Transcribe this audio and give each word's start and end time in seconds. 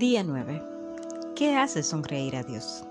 Día 0.00 0.24
9. 0.24 0.62
¿Qué 1.36 1.56
hace 1.58 1.82
sonreír 1.82 2.34
a 2.34 2.42
Dios? 2.42 2.84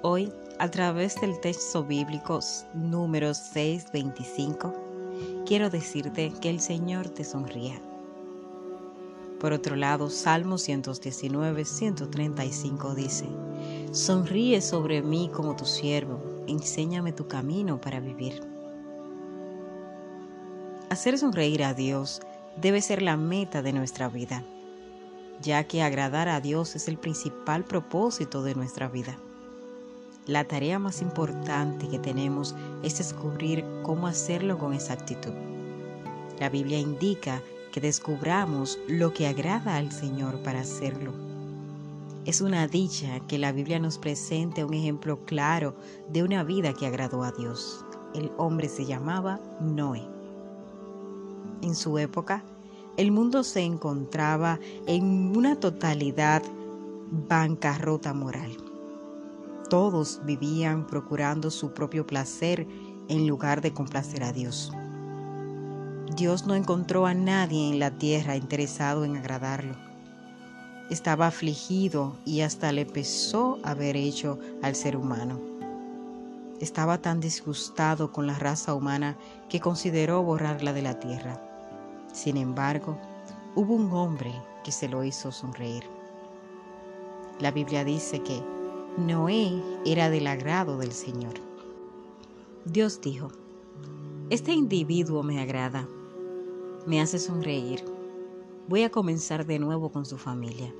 Hoy, 0.00 0.32
a 0.58 0.70
través 0.70 1.20
del 1.20 1.38
texto 1.38 1.84
bíblico 1.84 2.40
número 2.72 3.32
6.25, 3.32 4.72
quiero 5.44 5.68
decirte 5.68 6.32
que 6.40 6.48
el 6.48 6.60
Señor 6.60 7.10
te 7.10 7.24
sonría. 7.24 7.78
Por 9.38 9.52
otro 9.52 9.76
lado, 9.76 10.08
Salmo 10.08 10.56
119, 10.56 11.62
135 11.66 12.94
dice, 12.94 13.26
Sonríe 13.90 14.62
sobre 14.62 15.02
mí 15.02 15.30
como 15.30 15.56
tu 15.56 15.66
siervo, 15.66 16.22
enséñame 16.46 17.12
tu 17.12 17.28
camino 17.28 17.78
para 17.78 18.00
vivir. 18.00 18.42
Hacer 20.88 21.18
sonreír 21.18 21.62
a 21.62 21.74
Dios 21.74 22.22
debe 22.56 22.80
ser 22.80 23.02
la 23.02 23.18
meta 23.18 23.60
de 23.60 23.74
nuestra 23.74 24.08
vida 24.08 24.42
ya 25.42 25.64
que 25.64 25.82
agradar 25.82 26.28
a 26.28 26.40
Dios 26.40 26.76
es 26.76 26.88
el 26.88 26.96
principal 26.96 27.64
propósito 27.64 28.42
de 28.42 28.54
nuestra 28.54 28.88
vida. 28.88 29.18
La 30.26 30.44
tarea 30.44 30.78
más 30.78 31.02
importante 31.02 31.88
que 31.88 31.98
tenemos 31.98 32.54
es 32.84 32.98
descubrir 32.98 33.64
cómo 33.82 34.06
hacerlo 34.06 34.56
con 34.56 34.72
exactitud. 34.72 35.32
La 36.38 36.48
Biblia 36.48 36.78
indica 36.78 37.42
que 37.72 37.80
descubramos 37.80 38.78
lo 38.86 39.12
que 39.12 39.26
agrada 39.26 39.76
al 39.76 39.90
Señor 39.90 40.40
para 40.42 40.60
hacerlo. 40.60 41.12
Es 42.24 42.40
una 42.40 42.68
dicha 42.68 43.18
que 43.26 43.38
la 43.38 43.50
Biblia 43.50 43.80
nos 43.80 43.98
presente 43.98 44.64
un 44.64 44.74
ejemplo 44.74 45.24
claro 45.24 45.74
de 46.08 46.22
una 46.22 46.44
vida 46.44 46.72
que 46.72 46.86
agradó 46.86 47.24
a 47.24 47.32
Dios. 47.32 47.84
El 48.14 48.30
hombre 48.36 48.68
se 48.68 48.86
llamaba 48.86 49.40
Noé. 49.60 50.06
En 51.62 51.74
su 51.74 51.98
época, 51.98 52.44
el 52.96 53.10
mundo 53.10 53.42
se 53.42 53.60
encontraba 53.60 54.58
en 54.86 55.36
una 55.36 55.56
totalidad 55.56 56.42
bancarrota 57.28 58.12
moral. 58.12 58.56
Todos 59.70 60.20
vivían 60.24 60.86
procurando 60.86 61.50
su 61.50 61.72
propio 61.72 62.06
placer 62.06 62.66
en 63.08 63.26
lugar 63.26 63.62
de 63.62 63.72
complacer 63.72 64.22
a 64.24 64.32
Dios. 64.32 64.72
Dios 66.14 66.46
no 66.46 66.54
encontró 66.54 67.06
a 67.06 67.14
nadie 67.14 67.70
en 67.70 67.78
la 67.78 67.90
tierra 67.92 68.36
interesado 68.36 69.04
en 69.04 69.16
agradarlo. 69.16 69.74
Estaba 70.90 71.26
afligido 71.26 72.16
y 72.26 72.42
hasta 72.42 72.70
le 72.72 72.84
pesó 72.84 73.58
haber 73.62 73.96
hecho 73.96 74.38
al 74.62 74.74
ser 74.74 74.98
humano. 74.98 75.40
Estaba 76.60 76.98
tan 76.98 77.20
disgustado 77.20 78.12
con 78.12 78.26
la 78.26 78.38
raza 78.38 78.74
humana 78.74 79.16
que 79.48 79.60
consideró 79.60 80.22
borrarla 80.22 80.74
de 80.74 80.82
la 80.82 81.00
tierra. 81.00 81.51
Sin 82.12 82.36
embargo, 82.36 82.98
hubo 83.54 83.74
un 83.74 83.90
hombre 83.92 84.32
que 84.62 84.70
se 84.72 84.88
lo 84.88 85.02
hizo 85.02 85.32
sonreír. 85.32 85.84
La 87.40 87.50
Biblia 87.50 87.84
dice 87.84 88.20
que 88.22 88.42
Noé 88.98 89.62
era 89.84 90.10
del 90.10 90.26
agrado 90.26 90.78
del 90.78 90.92
Señor. 90.92 91.34
Dios 92.64 93.00
dijo, 93.00 93.28
este 94.30 94.52
individuo 94.52 95.22
me 95.22 95.40
agrada, 95.40 95.88
me 96.86 97.00
hace 97.00 97.18
sonreír. 97.18 97.84
Voy 98.68 98.82
a 98.82 98.90
comenzar 98.90 99.46
de 99.46 99.58
nuevo 99.58 99.90
con 99.90 100.04
su 100.04 100.18
familia. 100.18 100.72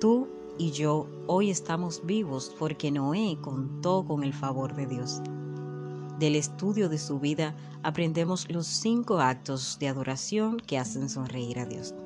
Tú 0.00 0.28
y 0.58 0.70
yo 0.70 1.06
hoy 1.26 1.50
estamos 1.50 2.04
vivos 2.04 2.54
porque 2.58 2.90
Noé 2.90 3.38
contó 3.40 4.04
con 4.04 4.22
el 4.22 4.32
favor 4.32 4.74
de 4.74 4.86
Dios. 4.86 5.20
Del 6.22 6.36
estudio 6.36 6.88
de 6.88 6.98
su 6.98 7.18
vida 7.18 7.52
aprendemos 7.82 8.48
los 8.48 8.68
cinco 8.68 9.18
actos 9.18 9.76
de 9.80 9.88
adoración 9.88 10.58
que 10.58 10.78
hacen 10.78 11.08
sonreír 11.08 11.58
a 11.58 11.66
Dios. 11.66 11.96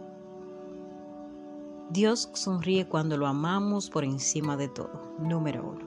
Dios 1.90 2.30
sonríe 2.32 2.88
cuando 2.88 3.18
lo 3.18 3.26
amamos 3.26 3.90
por 3.90 4.04
encima 4.04 4.56
de 4.56 4.68
todo. 4.68 5.14
Número 5.18 5.68
uno. 5.68 5.84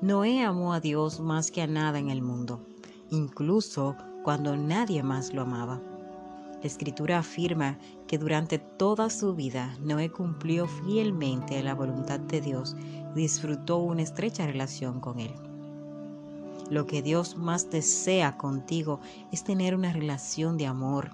Noé 0.00 0.42
amó 0.42 0.72
a 0.72 0.80
Dios 0.80 1.20
más 1.20 1.50
que 1.50 1.60
a 1.60 1.66
nada 1.66 1.98
en 1.98 2.08
el 2.08 2.22
mundo, 2.22 2.64
incluso 3.10 3.94
cuando 4.24 4.56
nadie 4.56 5.02
más 5.02 5.34
lo 5.34 5.42
amaba. 5.42 5.82
La 6.62 6.66
escritura 6.66 7.18
afirma 7.18 7.78
que 8.06 8.16
durante 8.16 8.58
toda 8.58 9.10
su 9.10 9.34
vida 9.34 9.76
Noé 9.82 10.10
cumplió 10.10 10.66
fielmente 10.66 11.62
la 11.62 11.74
voluntad 11.74 12.20
de 12.20 12.40
Dios 12.40 12.74
y 13.14 13.20
disfrutó 13.20 13.76
una 13.76 14.00
estrecha 14.00 14.46
relación 14.46 15.00
con 15.00 15.20
él. 15.20 15.49
Lo 16.70 16.86
que 16.86 17.02
Dios 17.02 17.36
más 17.36 17.68
desea 17.68 18.36
contigo 18.36 19.00
es 19.32 19.42
tener 19.42 19.74
una 19.74 19.92
relación 19.92 20.56
de 20.56 20.66
amor. 20.66 21.10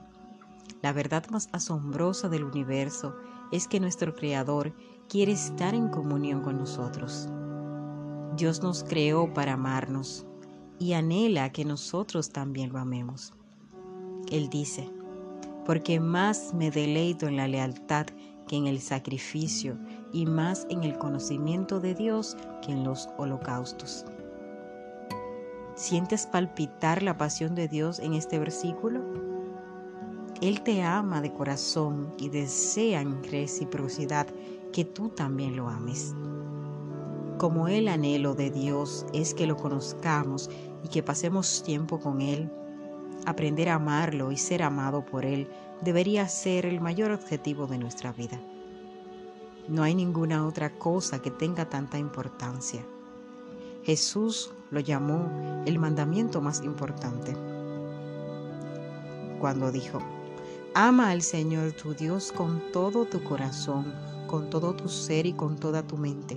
La 0.83 0.93
verdad 0.93 1.25
más 1.31 1.49
asombrosa 1.53 2.29
del 2.29 2.45
universo 2.45 3.17
es 3.51 3.67
que 3.67 3.81
nuestro 3.81 4.15
Creador 4.15 4.75
quiere 5.09 5.33
estar 5.33 5.75
en 5.75 5.89
comunión 5.89 6.43
con 6.43 6.59
nosotros. 6.59 7.29
Dios 8.37 8.63
nos 8.63 8.85
creó 8.85 9.33
para 9.33 9.55
amarnos 9.55 10.27
y 10.79 10.93
anhela 10.93 11.51
que 11.51 11.65
nosotros 11.65 12.31
también 12.31 12.71
lo 12.71 12.79
amemos. 12.79 13.33
Él 14.31 14.51
dice, 14.51 14.91
porque 15.65 16.01
más 16.01 16.53
me 16.53 16.71
deleito 16.71 17.27
en 17.27 17.37
la 17.37 17.49
lealtad 17.49 18.07
que 18.47 18.57
en 18.57 18.67
el 18.67 18.81
sacrificio 18.81 19.79
y 20.13 20.27
más 20.27 20.67
en 20.69 20.85
el 20.85 20.99
conocimiento 20.99 21.81
de 21.81 21.95
Dios 21.95 22.37
que 22.63 22.73
en 22.73 22.85
los 22.85 23.09
holocaustos. 23.17 24.05
¿Sientes 25.77 26.25
palpitar 26.25 27.03
la 27.03 27.19
pasión 27.19 27.55
de 27.55 27.69
Dios 27.69 27.99
en 27.99 28.15
este 28.15 28.39
versículo? 28.39 29.03
Él 30.41 30.63
te 30.63 30.83
ama 30.83 31.21
de 31.21 31.35
corazón 31.35 32.15
y 32.17 32.31
desea 32.31 33.03
en 33.03 33.23
reciprocidad 33.23 34.27
que 34.73 34.87
tú 34.87 35.11
también 35.11 35.55
lo 35.55 35.69
ames. 35.69 36.15
Como 37.37 37.69
el 37.69 37.89
anhelo 37.89 38.35
de 38.35 38.51
Dios 38.51 39.05
es 39.13 39.35
que 39.35 39.47
lo 39.47 39.59
conozcamos 39.59 40.49
y 40.83 40.89
que 40.89 41.03
pasemos 41.03 41.63
tiempo 41.63 42.01
con 42.01 42.23
Él, 42.23 42.51
aprender 43.27 43.69
a 43.69 43.75
amarlo 43.75 44.33
y 44.33 44.39
ser 44.39 44.63
amado 44.63 45.05
por 45.05 45.27
Él 45.27 45.47
debería 45.83 46.27
ser 46.27 46.65
el 46.65 46.81
mayor 46.81 47.11
objetivo 47.11 47.67
de 47.67 47.77
nuestra 47.77 48.13
vida. 48.13 48.41
No 49.69 49.83
hay 49.83 49.95
ninguna 49.95 50.47
otra 50.47 50.71
cosa 50.79 51.21
que 51.21 51.31
tenga 51.31 51.69
tanta 51.69 51.99
importancia. 51.99 52.83
Jesús 53.87 54.51
lo 54.73 54.81
llamó 54.81 55.31
el 55.65 55.79
mandamiento 55.79 56.41
más 56.41 56.61
importante. 56.65 57.37
Cuando 59.39 59.71
dijo, 59.71 60.01
ama 60.75 61.11
al 61.11 61.23
Señor 61.23 61.71
tu 61.71 61.95
Dios 61.95 62.33
con 62.33 62.61
todo 62.73 63.05
tu 63.05 63.23
corazón, 63.23 63.95
con 64.27 64.51
todo 64.51 64.75
tu 64.75 64.89
ser 64.89 65.25
y 65.25 65.35
con 65.35 65.55
toda 65.55 65.87
tu 65.87 65.99
mente. 65.99 66.37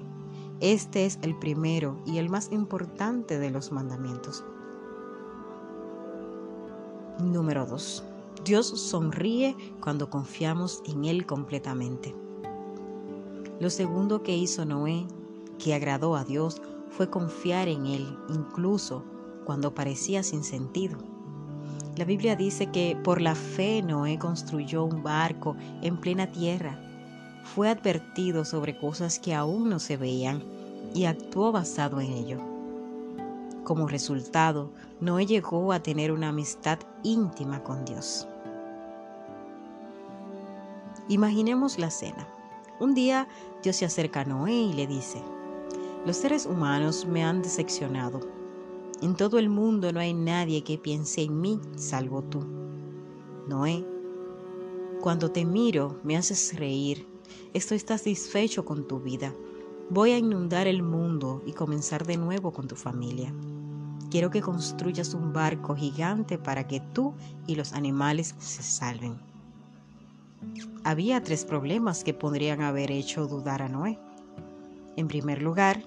Este 0.60 1.08
es 1.08 1.18
el 1.24 1.40
primero 1.40 1.98
y 2.06 2.20
el 2.20 2.30
más 2.30 2.52
importante 2.52 3.40
de 3.40 3.50
los 3.50 3.72
mandamientos. 3.72 4.44
Número 7.18 7.66
2. 7.66 8.04
Dios 8.46 8.68
sonríe 8.68 9.58
cuando 9.81 10.12
confiamos 10.12 10.84
en 10.86 11.06
Él 11.06 11.26
completamente. 11.26 12.14
Lo 13.60 13.72
segundo 13.72 14.22
que 14.22 14.38
hizo 14.38 14.66
Noé, 14.66 15.08
que 15.58 15.74
agradó 15.74 16.16
a 16.16 16.24
Dios, 16.24 16.62
fue 17.00 17.10
confiar 17.10 17.70
en 17.70 17.86
Él, 17.86 18.20
incluso 18.28 19.06
cuando 19.46 19.74
parecía 19.74 20.22
sin 20.22 20.44
sentido. 20.44 20.98
La 21.96 22.04
Biblia 22.04 22.36
dice 22.36 22.72
que 22.72 22.98
por 23.02 23.22
la 23.22 23.36
fe 23.36 23.82
Noé 23.82 24.20
construyó 24.20 24.84
un 24.84 25.02
barco 25.02 25.56
en 25.82 25.96
plena 25.96 26.30
tierra. 26.30 26.78
Fue 27.46 27.70
advertido 27.70 28.44
sobre 28.44 28.78
cosas 28.78 29.18
que 29.18 29.34
aún 29.34 29.70
no 29.70 29.80
se 29.80 29.96
veían 29.96 30.44
y 30.94 31.06
actuó 31.06 31.54
basado 31.54 32.02
en 32.02 32.12
ello. 32.12 32.38
Como 33.64 33.88
resultado, 33.88 34.70
Noé 35.00 35.26
llegó 35.26 35.72
a 35.72 35.80
tener 35.80 36.12
una 36.12 36.28
amistad 36.28 36.80
íntima 37.04 37.63
con 37.63 37.86
Dios. 37.86 38.28
Imaginemos 41.07 41.80
la 41.80 41.92
cena. 41.92 42.28
Un 42.81 42.94
día 42.94 43.30
Dios 43.63 43.78
se 43.78 43.86
acerca 43.86 44.19
a 44.19 44.25
Noé 44.25 44.51
y 44.51 44.74
le 44.74 44.86
dice, 44.86 45.24
los 46.06 46.18
seres 46.18 46.46
humanos 46.46 47.06
me 47.06 47.24
han 47.24 47.42
decepcionado. 47.42 48.22
En 49.01 49.16
todo 49.16 49.40
el 49.40 49.50
mundo 49.50 49.92
no 49.92 50.00
hay 50.00 50.13
nadie 50.13 50.63
que 50.63 50.78
piense 50.78 51.22
en 51.24 51.40
mí 51.40 51.60
salvo 51.75 52.22
tú. 52.24 52.44
Noé, 53.48 53.86
cuando 55.01 55.31
te 55.31 55.46
miro 55.46 56.00
me 56.04 56.18
haces 56.18 56.57
reír. 56.57 57.07
Estoy 57.54 57.80
satisfecho 57.80 58.66
con 58.66 58.88
tu 58.88 59.00
vida. 59.00 59.34
Voy 59.90 60.12
a 60.12 60.18
inundar 60.18 60.68
el 60.68 60.84
mundo 60.84 61.42
y 61.46 61.54
comenzar 61.54 62.06
de 62.06 62.18
nuevo 62.18 62.51
con 62.51 62.68
tu 62.68 62.75
familia. 62.75 63.34
Quiero 64.12 64.30
que 64.30 64.42
construyas 64.42 65.13
un 65.13 65.34
barco 65.34 65.75
gigante 65.75 66.38
para 66.38 66.68
que 66.68 66.80
tú 66.80 67.13
y 67.48 67.56
los 67.56 67.74
animales 67.74 68.36
se 68.40 68.63
salven. 68.63 69.18
Había 70.84 71.22
tres 71.22 71.46
problemas 71.46 72.04
que 72.04 72.13
podrían 72.13 72.62
haber 72.62 72.92
hecho 72.92 73.28
dudar 73.28 73.62
a 73.62 73.69
Noé. 73.69 74.00
En 75.00 75.07
primer 75.07 75.42
lugar, 75.42 75.81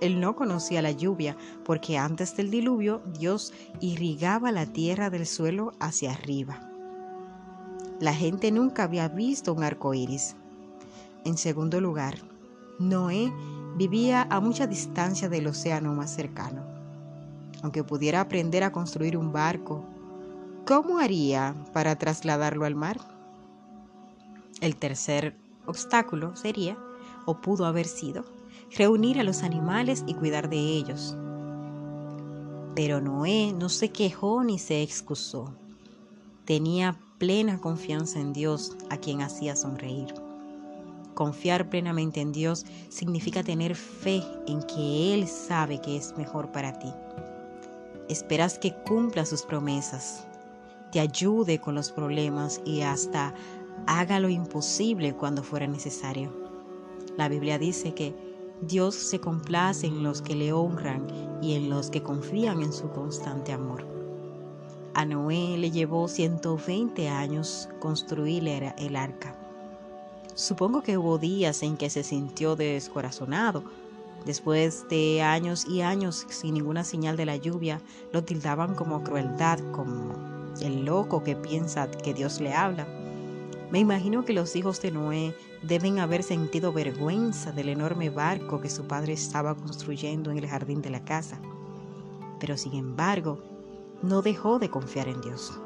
él 0.00 0.20
no 0.20 0.36
conocía 0.36 0.82
la 0.82 0.92
lluvia 0.92 1.36
porque 1.64 1.98
antes 1.98 2.36
del 2.36 2.48
diluvio 2.48 3.02
Dios 3.18 3.52
irrigaba 3.80 4.52
la 4.52 4.66
tierra 4.66 5.10
del 5.10 5.26
suelo 5.26 5.72
hacia 5.80 6.12
arriba. 6.12 6.60
La 7.98 8.14
gente 8.14 8.52
nunca 8.52 8.84
había 8.84 9.08
visto 9.08 9.52
un 9.52 9.64
arco 9.64 9.94
iris. 9.94 10.36
En 11.24 11.36
segundo 11.36 11.80
lugar, 11.80 12.18
Noé 12.78 13.32
vivía 13.76 14.28
a 14.30 14.38
mucha 14.38 14.68
distancia 14.68 15.28
del 15.28 15.48
océano 15.48 15.92
más 15.92 16.14
cercano. 16.14 16.62
Aunque 17.64 17.82
pudiera 17.82 18.20
aprender 18.20 18.62
a 18.62 18.70
construir 18.70 19.16
un 19.16 19.32
barco, 19.32 19.84
¿cómo 20.68 21.00
haría 21.00 21.56
para 21.72 21.96
trasladarlo 21.96 22.64
al 22.64 22.76
mar? 22.76 23.00
El 24.60 24.76
tercer 24.76 25.34
obstáculo 25.66 26.36
sería, 26.36 26.76
o 27.24 27.40
pudo 27.40 27.66
haber 27.66 27.86
sido, 27.86 28.24
reunir 28.76 29.18
a 29.20 29.24
los 29.24 29.42
animales 29.42 30.04
y 30.06 30.14
cuidar 30.14 30.48
de 30.48 30.58
ellos. 30.58 31.16
Pero 32.74 33.00
Noé 33.00 33.52
no 33.52 33.68
se 33.68 33.90
quejó 33.90 34.44
ni 34.44 34.58
se 34.58 34.82
excusó. 34.82 35.52
Tenía 36.44 36.98
plena 37.18 37.60
confianza 37.60 38.18
en 38.18 38.32
Dios, 38.32 38.76
a 38.90 38.96
quien 38.96 39.20
hacía 39.22 39.54
sonreír. 39.56 40.14
Confiar 41.14 41.68
plenamente 41.68 42.20
en 42.20 42.32
Dios 42.32 42.64
significa 42.88 43.42
tener 43.42 43.76
fe 43.76 44.22
en 44.46 44.62
que 44.62 45.14
Él 45.14 45.28
sabe 45.28 45.80
que 45.80 45.96
es 45.96 46.16
mejor 46.16 46.50
para 46.50 46.78
ti. 46.78 46.88
Esperas 48.08 48.58
que 48.58 48.74
cumpla 48.74 49.26
sus 49.26 49.42
promesas, 49.42 50.26
te 50.90 51.00
ayude 51.00 51.60
con 51.60 51.74
los 51.74 51.92
problemas 51.92 52.60
y 52.64 52.80
hasta 52.80 53.34
haga 53.86 54.20
lo 54.20 54.28
imposible 54.28 55.14
cuando 55.14 55.42
fuera 55.42 55.66
necesario. 55.66 56.32
La 57.16 57.28
Biblia 57.28 57.58
dice 57.58 57.94
que 57.94 58.31
Dios 58.62 58.94
se 58.94 59.18
complace 59.18 59.88
en 59.88 60.04
los 60.04 60.22
que 60.22 60.36
le 60.36 60.52
honran 60.52 61.08
y 61.42 61.56
en 61.56 61.68
los 61.68 61.90
que 61.90 62.04
confían 62.04 62.62
en 62.62 62.72
su 62.72 62.88
constante 62.90 63.52
amor. 63.52 63.84
A 64.94 65.04
Noé 65.04 65.58
le 65.58 65.72
llevó 65.72 66.06
120 66.06 67.08
años 67.08 67.68
construir 67.80 68.46
el 68.46 68.94
arca. 68.94 69.34
Supongo 70.36 70.80
que 70.82 70.96
hubo 70.96 71.18
días 71.18 71.64
en 71.64 71.76
que 71.76 71.90
se 71.90 72.04
sintió 72.04 72.54
descorazonado. 72.54 73.64
Después 74.26 74.88
de 74.88 75.22
años 75.22 75.66
y 75.66 75.80
años 75.80 76.24
sin 76.28 76.54
ninguna 76.54 76.84
señal 76.84 77.16
de 77.16 77.26
la 77.26 77.36
lluvia, 77.36 77.80
lo 78.12 78.22
tildaban 78.22 78.76
como 78.76 79.02
crueldad, 79.02 79.58
como 79.72 80.14
el 80.60 80.84
loco 80.84 81.24
que 81.24 81.34
piensa 81.34 81.90
que 81.90 82.14
Dios 82.14 82.40
le 82.40 82.54
habla. 82.54 82.86
Me 83.72 83.78
imagino 83.78 84.22
que 84.26 84.34
los 84.34 84.54
hijos 84.54 84.82
de 84.82 84.90
Noé 84.90 85.34
deben 85.62 85.98
haber 85.98 86.22
sentido 86.22 86.74
vergüenza 86.74 87.52
del 87.52 87.70
enorme 87.70 88.10
barco 88.10 88.60
que 88.60 88.68
su 88.68 88.86
padre 88.86 89.14
estaba 89.14 89.54
construyendo 89.54 90.30
en 90.30 90.36
el 90.36 90.46
jardín 90.46 90.82
de 90.82 90.90
la 90.90 91.06
casa. 91.06 91.40
Pero 92.38 92.58
sin 92.58 92.74
embargo, 92.74 93.38
no 94.02 94.20
dejó 94.20 94.58
de 94.58 94.68
confiar 94.68 95.08
en 95.08 95.22
Dios. 95.22 95.58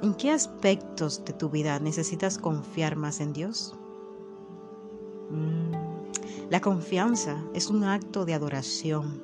¿En 0.00 0.14
qué 0.14 0.30
aspectos 0.30 1.22
de 1.26 1.34
tu 1.34 1.50
vida 1.50 1.78
necesitas 1.78 2.38
confiar 2.38 2.96
más 2.96 3.20
en 3.20 3.34
Dios? 3.34 3.74
Mm, 5.28 6.48
la 6.48 6.62
confianza 6.62 7.44
es 7.52 7.68
un 7.68 7.84
acto 7.84 8.24
de 8.24 8.32
adoración. 8.32 9.22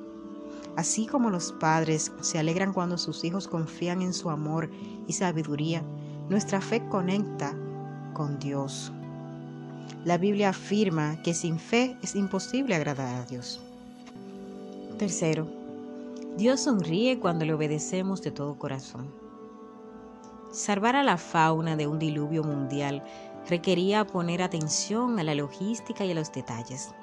Así 0.77 1.07
como 1.07 1.31
los 1.31 1.51
padres 1.53 2.11
se 2.21 2.37
alegran 2.37 2.73
cuando 2.73 2.99
sus 2.99 3.23
hijos 3.23 3.47
confían 3.47 4.03
en 4.03 4.13
su 4.13 4.29
amor 4.29 4.69
y 5.07 5.13
sabiduría, 5.13 5.83
nuestra 6.29 6.59
fe 6.59 6.87
conecta 6.89 7.53
con 8.13 8.39
Dios. 8.39 8.91
La 10.03 10.17
Biblia 10.17 10.49
afirma 10.49 11.21
que 11.21 11.33
sin 11.33 11.59
fe 11.59 11.97
es 12.01 12.15
imposible 12.15 12.75
agradar 12.75 13.15
a 13.15 13.25
Dios. 13.25 13.61
Tercero, 14.97 15.47
Dios 16.37 16.61
sonríe 16.61 17.19
cuando 17.19 17.45
le 17.45 17.53
obedecemos 17.53 18.21
de 18.21 18.31
todo 18.31 18.57
corazón. 18.57 19.13
Salvar 20.51 20.95
a 20.95 21.03
la 21.03 21.17
fauna 21.17 21.75
de 21.75 21.85
un 21.87 21.99
diluvio 21.99 22.43
mundial 22.43 23.03
requería 23.47 24.07
poner 24.07 24.41
atención 24.41 25.19
a 25.19 25.23
la 25.23 25.35
logística 25.35 26.05
y 26.05 26.11
a 26.11 26.15
los 26.15 26.31
detalles. 26.31 26.95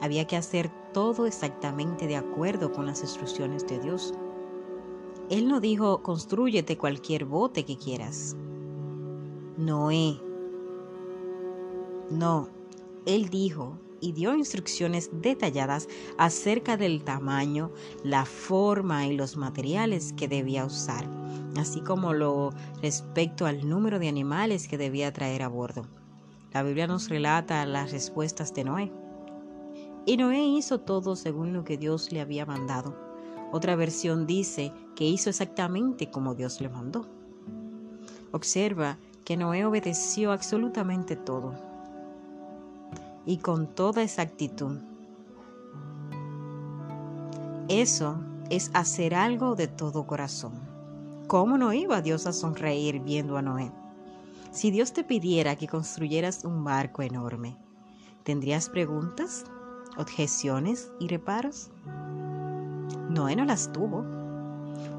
Había 0.00 0.26
que 0.26 0.36
hacer 0.36 0.70
todo 0.92 1.26
exactamente 1.26 2.06
de 2.06 2.16
acuerdo 2.16 2.72
con 2.72 2.86
las 2.86 3.00
instrucciones 3.00 3.66
de 3.66 3.78
Dios. 3.78 4.14
Él 5.30 5.48
no 5.48 5.60
dijo, 5.60 6.02
construyete 6.02 6.76
cualquier 6.76 7.24
bote 7.24 7.64
que 7.64 7.76
quieras. 7.76 8.36
Noé. 9.58 10.20
No, 12.10 12.48
él 13.06 13.28
dijo, 13.28 13.76
y 14.00 14.12
dio 14.12 14.32
instrucciones 14.36 15.10
detalladas 15.12 15.88
acerca 16.16 16.76
del 16.76 17.02
tamaño, 17.02 17.72
la 18.04 18.24
forma 18.24 19.04
y 19.08 19.16
los 19.16 19.36
materiales 19.36 20.12
que 20.12 20.28
debía 20.28 20.64
usar, 20.64 21.10
así 21.56 21.80
como 21.80 22.14
lo 22.14 22.50
respecto 22.82 23.46
al 23.46 23.68
número 23.68 23.98
de 23.98 24.06
animales 24.06 24.68
que 24.68 24.78
debía 24.78 25.12
traer 25.12 25.42
a 25.42 25.48
bordo. 25.48 25.82
La 26.52 26.62
Biblia 26.62 26.86
nos 26.86 27.08
relata 27.08 27.66
las 27.66 27.90
respuestas 27.90 28.54
de 28.54 28.62
Noé. 28.62 28.92
Y 30.06 30.18
Noé 30.18 30.44
hizo 30.44 30.78
todo 30.78 31.16
según 31.16 31.52
lo 31.52 31.64
que 31.64 31.76
Dios 31.76 32.12
le 32.12 32.20
había 32.20 32.46
mandado. 32.46 32.96
Otra 33.50 33.74
versión 33.74 34.24
dice 34.24 34.72
que 34.94 35.04
hizo 35.04 35.30
exactamente 35.30 36.12
como 36.12 36.36
Dios 36.36 36.60
le 36.60 36.68
mandó. 36.68 37.06
Observa 38.30 38.98
que 39.28 39.36
Noé 39.36 39.66
obedeció 39.66 40.32
absolutamente 40.32 41.14
todo 41.14 41.52
y 43.26 43.36
con 43.36 43.66
toda 43.66 44.02
exactitud. 44.02 44.78
Eso 47.68 48.16
es 48.48 48.70
hacer 48.72 49.14
algo 49.14 49.54
de 49.54 49.68
todo 49.68 50.06
corazón. 50.06 50.54
¿Cómo 51.26 51.58
no 51.58 51.74
iba 51.74 52.00
Dios 52.00 52.26
a 52.26 52.32
sonreír 52.32 53.00
viendo 53.00 53.36
a 53.36 53.42
Noé? 53.42 53.70
Si 54.50 54.70
Dios 54.70 54.94
te 54.94 55.04
pidiera 55.04 55.56
que 55.56 55.68
construyeras 55.68 56.46
un 56.46 56.64
barco 56.64 57.02
enorme, 57.02 57.58
¿tendrías 58.22 58.70
preguntas, 58.70 59.44
objeciones 59.98 60.90
y 61.00 61.08
reparos? 61.08 61.70
Noé 63.10 63.36
no 63.36 63.44
las 63.44 63.72
tuvo. 63.74 64.06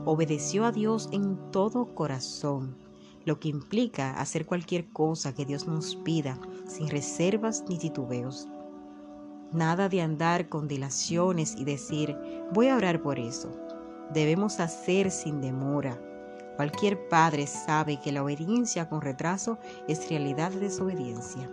Obedeció 0.06 0.66
a 0.66 0.72
Dios 0.72 1.10
en 1.12 1.50
todo 1.50 1.96
corazón 1.96 2.88
lo 3.30 3.40
que 3.40 3.48
implica 3.48 4.20
hacer 4.20 4.48
cualquier 4.48 4.90
cosa 4.90 5.36
que 5.36 5.46
Dios 5.46 5.68
nos 5.68 5.96
pida 5.98 6.40
sin 6.68 6.90
reservas 6.90 7.64
ni 7.70 7.78
titubeos. 7.78 8.48
Nada 9.54 9.88
de 9.88 10.02
andar 10.02 10.50
con 10.50 10.68
dilaciones 10.68 11.56
y 11.56 11.64
decir, 11.64 12.18
voy 12.52 12.70
a 12.70 12.76
orar 12.76 13.04
por 13.04 13.20
eso. 13.20 13.52
Debemos 14.16 14.60
hacer 14.60 15.12
sin 15.12 15.42
demora. 15.42 16.02
Cualquier 16.56 17.08
padre 17.08 17.46
sabe 17.46 18.01
que 18.01 18.12
la 18.12 18.24
obediencia 18.24 18.89
con 18.89 19.00
retraso 19.00 19.60
es 19.88 20.10
realidad 20.10 20.50
de 20.50 20.62
desobediencia. 20.62 21.51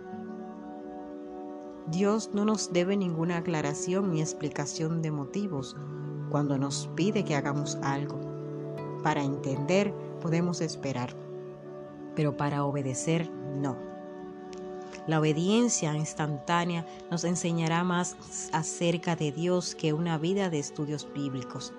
Dios 1.91 2.31
no 2.33 2.43
nos 2.43 2.73
debe 2.73 2.97
ninguna 2.97 3.37
aclaración 3.37 4.11
ni 4.11 4.21
explicación 4.21 5.03
de 5.03 5.11
motivos 5.11 5.75
cuando 6.31 6.57
nos 6.57 6.89
pide 6.95 7.23
que 7.23 7.35
hagamos 7.35 7.75
algo. 7.83 8.19
Para 9.03 9.23
entender 9.23 9.93
podemos 10.19 10.59
esperar 10.59 11.26
pero 12.17 12.35
para 12.35 12.65
obedecer 12.65 13.29
no. 13.29 13.77
La 15.05 15.19
obediencia 15.19 15.95
instantánea 15.95 16.83
nos 17.11 17.23
enseñará 17.23 17.83
más 17.83 18.17
acerca 18.53 19.15
de 19.15 19.31
Dios 19.31 19.75
que 19.75 19.93
una 19.93 20.17
vida 20.17 20.49
de 20.49 20.57
estudios 20.57 21.07
bíblicos. 21.13 21.73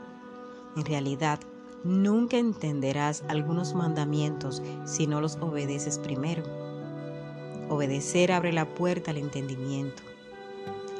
En 0.76 0.84
realidad, 0.84 1.40
nunca 1.82 2.38
entenderás 2.38 3.24
algunos 3.26 3.74
mandamientos 3.74 4.62
si 4.84 5.08
no 5.08 5.20
los 5.20 5.38
obedeces 5.38 5.98
primero. 5.98 6.44
Obedecer 7.68 8.30
abre 8.30 8.52
la 8.52 8.72
puerta 8.76 9.10
al 9.10 9.16
entendimiento. 9.16 10.04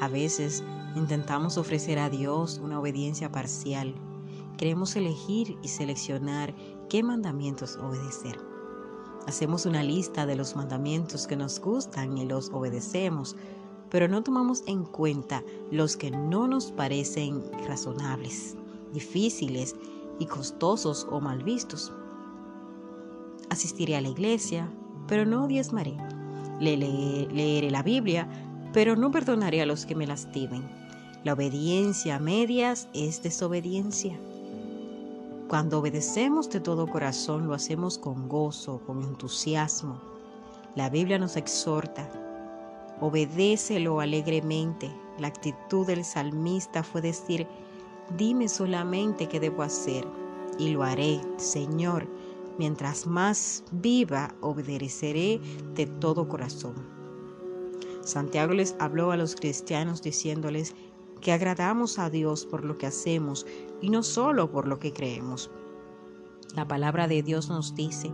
A 0.00 0.08
veces 0.08 0.64
intentamos 0.96 1.58
ofrecer 1.58 2.00
a 2.00 2.10
Dios 2.10 2.60
una 2.60 2.80
obediencia 2.80 3.30
parcial. 3.30 3.94
Queremos 4.56 4.96
elegir 4.96 5.56
y 5.62 5.68
seleccionar 5.68 6.56
qué 6.88 7.04
mandamientos 7.04 7.76
obedecer. 7.76 8.47
Hacemos 9.26 9.66
una 9.66 9.82
lista 9.82 10.26
de 10.26 10.36
los 10.36 10.56
mandamientos 10.56 11.26
que 11.26 11.36
nos 11.36 11.60
gustan 11.60 12.16
y 12.16 12.24
los 12.24 12.50
obedecemos, 12.50 13.36
pero 13.90 14.08
no 14.08 14.22
tomamos 14.22 14.62
en 14.66 14.84
cuenta 14.84 15.42
los 15.70 15.96
que 15.96 16.10
no 16.10 16.48
nos 16.48 16.72
parecen 16.72 17.42
razonables, 17.66 18.56
difíciles 18.92 19.76
y 20.18 20.26
costosos 20.26 21.06
o 21.10 21.20
mal 21.20 21.42
vistos. 21.42 21.92
Asistiré 23.50 23.96
a 23.96 24.00
la 24.00 24.08
iglesia, 24.08 24.70
pero 25.06 25.24
no 25.24 25.46
diezmaré. 25.46 25.96
Le 26.60 26.76
leeré 26.76 27.70
la 27.70 27.82
Biblia, 27.82 28.28
pero 28.72 28.96
no 28.96 29.10
perdonaré 29.10 29.62
a 29.62 29.66
los 29.66 29.86
que 29.86 29.94
me 29.94 30.06
lastimen. 30.06 30.68
La 31.24 31.32
obediencia 31.32 32.16
a 32.16 32.18
medias 32.18 32.88
es 32.94 33.22
desobediencia. 33.22 34.18
Cuando 35.48 35.78
obedecemos 35.78 36.50
de 36.50 36.60
todo 36.60 36.86
corazón, 36.86 37.46
lo 37.46 37.54
hacemos 37.54 37.96
con 37.96 38.28
gozo, 38.28 38.82
con 38.86 39.02
entusiasmo. 39.02 39.98
La 40.74 40.90
Biblia 40.90 41.18
nos 41.18 41.36
exhorta, 41.36 42.06
obedécelo 43.00 44.00
alegremente. 44.00 44.90
La 45.18 45.28
actitud 45.28 45.86
del 45.86 46.04
salmista 46.04 46.82
fue 46.82 47.00
decir, 47.00 47.46
dime 48.18 48.46
solamente 48.46 49.26
qué 49.26 49.40
debo 49.40 49.62
hacer 49.62 50.06
y 50.58 50.68
lo 50.68 50.82
haré, 50.82 51.18
Señor. 51.38 52.06
Mientras 52.58 53.06
más 53.06 53.64
viva, 53.72 54.34
obedeceré 54.42 55.40
de 55.72 55.86
todo 55.86 56.28
corazón. 56.28 56.74
Santiago 58.02 58.52
les 58.52 58.76
habló 58.80 59.12
a 59.12 59.16
los 59.16 59.34
cristianos 59.34 60.02
diciéndoles 60.02 60.74
que 61.22 61.32
agradamos 61.32 61.98
a 61.98 62.10
Dios 62.10 62.44
por 62.44 62.64
lo 62.64 62.76
que 62.76 62.86
hacemos 62.86 63.46
y 63.80 63.90
no 63.90 64.02
solo 64.02 64.50
por 64.50 64.66
lo 64.66 64.78
que 64.78 64.92
creemos. 64.92 65.50
La 66.54 66.66
palabra 66.66 67.08
de 67.08 67.22
Dios 67.22 67.48
nos 67.48 67.74
dice, 67.74 68.10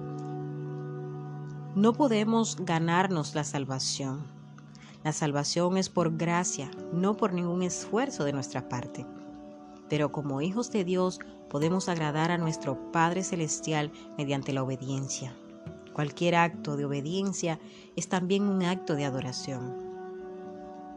no 1.75 1.93
podemos 1.93 2.57
ganarnos 2.61 3.35
la 3.35 3.43
salvación. 3.43 4.25
La 5.03 5.13
salvación 5.13 5.77
es 5.77 5.89
por 5.89 6.17
gracia, 6.17 6.71
no 6.93 7.17
por 7.17 7.33
ningún 7.33 7.63
esfuerzo 7.63 8.25
de 8.25 8.33
nuestra 8.33 8.69
parte. 8.69 9.05
Pero 9.89 10.13
como 10.13 10.41
hijos 10.41 10.71
de 10.71 10.85
Dios 10.85 11.19
podemos 11.51 11.89
agradar 11.89 12.31
a 12.31 12.39
nuestro 12.39 12.93
Padre 12.93 13.23
Celestial 13.23 13.93
mediante 14.17 14.53
la 14.53 14.63
obediencia. 14.63 15.35
Cualquier 15.93 16.37
acto 16.37 16.77
de 16.77 16.85
obediencia 16.85 17.61
es 17.97 18.09
también 18.09 18.45
un 18.45 18.63
acto 18.63 18.95
de 18.95 19.05
adoración. 19.05 19.77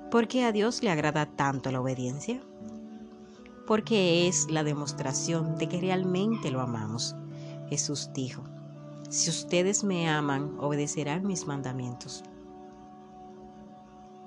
¿Por 0.10 0.28
qué 0.28 0.46
a 0.46 0.52
Dios 0.52 0.84
le 0.84 0.90
agrada 0.90 1.26
tanto 1.26 1.72
la 1.72 1.82
obediencia? 1.82 2.40
Porque 3.68 4.28
es 4.28 4.50
la 4.50 4.64
demostración 4.64 5.58
de 5.58 5.70
que 5.70 5.80
realmente 5.80 6.50
lo 6.50 6.62
amamos. 6.62 7.16
Jesús 7.70 8.10
dijo, 8.14 8.42
si 9.10 9.30
ustedes 9.30 9.84
me 9.84 10.10
aman, 10.10 10.58
obedecerán 10.60 11.28
mis 11.28 11.46
mandamientos. 11.46 12.24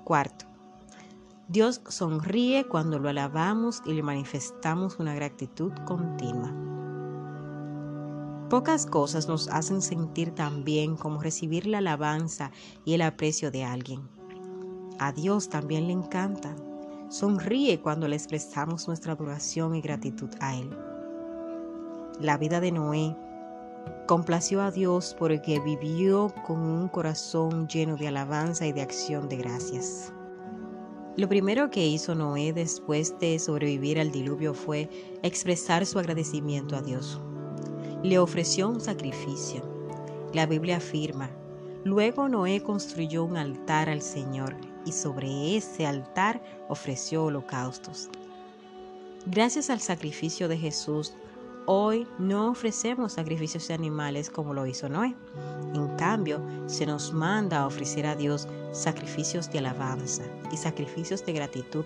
Cuarto, 0.05 0.45
Dios 1.47 1.81
sonríe 1.87 2.65
cuando 2.65 2.97
lo 2.97 3.09
alabamos 3.09 3.81
y 3.85 3.93
le 3.93 4.03
manifestamos 4.03 4.99
una 4.99 5.13
gratitud 5.13 5.73
continua. 5.85 6.53
Pocas 8.49 8.85
cosas 8.85 9.27
nos 9.27 9.47
hacen 9.49 9.81
sentir 9.81 10.35
tan 10.35 10.63
bien 10.63 10.95
como 10.95 11.21
recibir 11.21 11.67
la 11.67 11.77
alabanza 11.77 12.51
y 12.85 12.93
el 12.93 13.01
aprecio 13.01 13.51
de 13.51 13.63
alguien. 13.63 14.01
A 14.99 15.11
Dios 15.11 15.49
también 15.49 15.87
le 15.87 15.93
encanta. 15.93 16.55
Sonríe 17.11 17.79
cuando 17.79 18.07
le 18.07 18.15
expresamos 18.15 18.87
nuestra 18.87 19.13
adoración 19.13 19.75
y 19.75 19.81
gratitud 19.81 20.29
a 20.39 20.55
Él. 20.57 20.75
La 22.19 22.37
vida 22.37 22.59
de 22.59 22.71
Noé 22.71 23.15
complació 24.07 24.61
a 24.61 24.71
Dios 24.71 25.15
porque 25.19 25.59
vivió 25.59 26.33
con 26.47 26.59
un 26.59 26.87
corazón 26.87 27.67
lleno 27.67 27.97
de 27.97 28.07
alabanza 28.07 28.65
y 28.65 28.71
de 28.71 28.81
acción 28.81 29.29
de 29.29 29.37
gracias. 29.37 30.11
Lo 31.17 31.29
primero 31.29 31.69
que 31.69 31.85
hizo 31.85 32.15
Noé 32.15 32.53
después 32.53 33.13
de 33.19 33.37
sobrevivir 33.37 33.99
al 33.99 34.11
diluvio 34.11 34.55
fue 34.55 34.89
expresar 35.21 35.85
su 35.85 35.99
agradecimiento 35.99 36.75
a 36.75 36.81
Dios 36.81 37.21
le 38.03 38.17
ofreció 38.17 38.67
un 38.69 38.81
sacrificio. 38.81 39.61
La 40.33 40.45
Biblia 40.45 40.77
afirma, 40.77 41.29
luego 41.83 42.27
Noé 42.27 42.61
construyó 42.61 43.23
un 43.23 43.37
altar 43.37 43.89
al 43.89 44.01
Señor 44.01 44.55
y 44.85 44.91
sobre 44.91 45.57
ese 45.57 45.85
altar 45.85 46.41
ofreció 46.69 47.25
holocaustos. 47.25 48.09
Gracias 49.25 49.69
al 49.69 49.79
sacrificio 49.79 50.47
de 50.47 50.57
Jesús, 50.57 51.13
hoy 51.67 52.07
no 52.17 52.49
ofrecemos 52.49 53.13
sacrificios 53.13 53.67
de 53.67 53.75
animales 53.75 54.29
como 54.29 54.53
lo 54.53 54.65
hizo 54.65 54.89
Noé. 54.89 55.15
En 55.75 55.87
cambio, 55.95 56.41
se 56.65 56.85
nos 56.85 57.13
manda 57.13 57.59
a 57.59 57.67
ofrecer 57.67 58.05
a 58.05 58.15
Dios 58.15 58.47
sacrificios 58.71 59.51
de 59.51 59.59
alabanza 59.59 60.23
y 60.51 60.57
sacrificios 60.57 61.25
de 61.25 61.33
gratitud. 61.33 61.85